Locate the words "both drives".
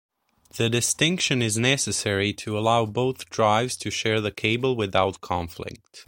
2.87-3.77